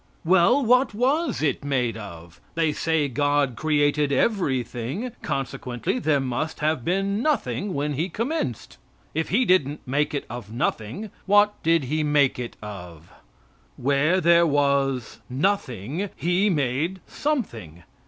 Well, 0.25 0.65
what 0.65 0.95
was 0.95 1.43
it 1.43 1.63
made 1.63 1.95
of? 1.95 2.41
They 2.55 2.71
say 2.73 3.07
God 3.07 3.55
created 3.55 4.11
everything. 4.11 5.11
Consequently, 5.21 5.99
there 5.99 6.19
must 6.19 6.59
have 6.59 6.83
been 6.83 7.21
nothing 7.21 7.75
when 7.75 7.93
He 7.93 8.09
commenced. 8.09 8.79
If 9.13 9.29
he 9.29 9.45
didn't 9.45 9.87
make 9.87 10.15
it 10.15 10.25
of 10.27 10.51
nothing, 10.51 11.11
what 11.27 11.53
did 11.61 11.83
he 11.83 12.01
make 12.01 12.39
it 12.39 12.57
of? 12.63 13.11
Where 13.77 14.19
there 14.19 14.47
was, 14.47 15.19
nothing, 15.29 16.09
He 16.15 16.49
made 16.49 16.99
something. 17.05 17.83